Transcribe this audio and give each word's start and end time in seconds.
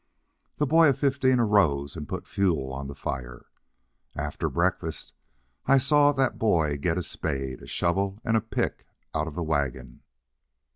The 0.57 0.65
boy 0.65 0.89
of 0.89 0.97
fifteen 0.97 1.39
arose 1.39 1.95
and 1.95 2.09
put 2.09 2.25
fuel 2.25 2.73
on 2.73 2.87
the 2.87 2.95
fire. 2.95 3.45
After 4.15 4.49
breakfast 4.49 5.13
I 5.67 5.77
saw 5.77 6.11
that 6.11 6.39
boy 6.39 6.77
get 6.79 6.97
a 6.97 7.03
spade, 7.03 7.61
a 7.61 7.67
shovel 7.67 8.17
and 8.25 8.35
a 8.35 8.41
pick 8.41 8.87
out 9.13 9.27
of 9.27 9.35
the 9.35 9.43
wagon. 9.43 10.01